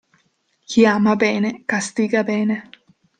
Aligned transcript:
Chi 0.69 0.81
ama 0.93 1.13
bene 1.21 1.51
castiga 1.69 2.21
bene. 2.29 2.57